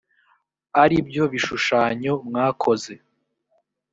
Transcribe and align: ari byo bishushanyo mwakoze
ari 0.83 0.97
byo 1.07 1.23
bishushanyo 1.31 2.13
mwakoze 2.27 2.93